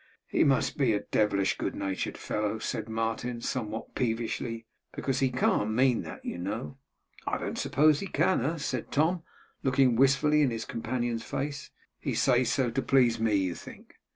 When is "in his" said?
10.41-10.65